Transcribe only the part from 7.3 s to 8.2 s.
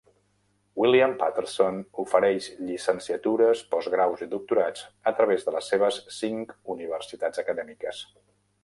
acadèmiques.